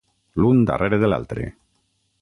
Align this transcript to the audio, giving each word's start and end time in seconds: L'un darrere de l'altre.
L'un 0.43 0.63
darrere 0.69 0.99
de 1.05 1.11
l'altre. 1.13 1.47